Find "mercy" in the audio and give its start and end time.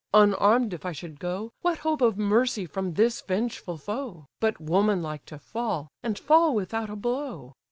2.17-2.65